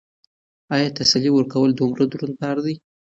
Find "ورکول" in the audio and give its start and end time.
1.33-1.69